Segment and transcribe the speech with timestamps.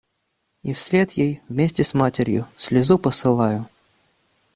[0.63, 3.67] И вслед ей, вместе с матерью, слезу посылаю.